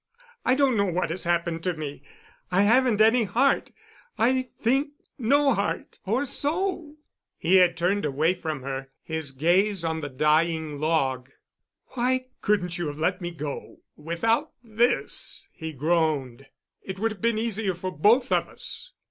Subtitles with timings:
[0.43, 6.95] I don't know what has happened to me—I haven't any heart—I think—no heart—or soul——"
[7.37, 11.29] He had turned away from her, his gaze on the dying log.
[11.89, 16.47] "Why couldn't you have let me go—without this?" he groaned.
[16.81, 18.93] "It would have been easier for both of us."